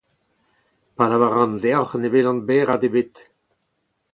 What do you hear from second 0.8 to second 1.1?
Pa